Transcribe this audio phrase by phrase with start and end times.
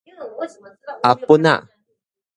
[1.03, 1.63] 阿本仔